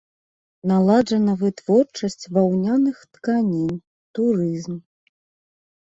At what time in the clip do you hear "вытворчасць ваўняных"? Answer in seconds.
1.41-2.97